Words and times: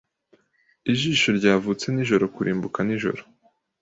Ijisho 0.91 1.29
Ryavutse 1.39 1.85
nijoro 1.91 2.25
kurimbuka 2.35 2.79
nijoro 2.87 3.21